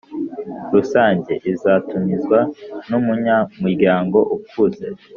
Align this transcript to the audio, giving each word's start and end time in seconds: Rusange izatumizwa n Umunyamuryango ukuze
Rusange 0.73 1.33
izatumizwa 1.51 2.39
n 2.89 2.91
Umunyamuryango 2.99 4.17
ukuze 4.35 4.87